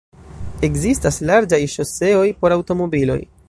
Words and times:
Ekzistas 0.67 1.21
larĝaj 1.31 1.61
ŝoseoj 1.75 2.27
por 2.41 2.57
aŭtomobiloj. 2.59 3.21